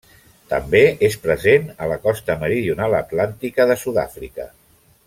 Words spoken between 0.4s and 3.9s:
També és present a la costa meridional atlàntica de